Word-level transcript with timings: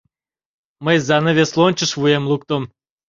Мый 0.85 0.97
занавес 1.07 1.51
лончыш 1.59 1.91
вуем 1.99 2.23
луктым. 2.31 2.63